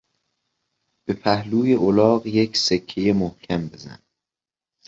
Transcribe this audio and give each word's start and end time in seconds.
به 1.05 1.13
پهلوی 1.13 1.75
الاغ 1.75 2.27
یک 2.27 2.57
سکهی 2.57 3.11
محکم 3.13 3.67
بزن! 3.67 3.99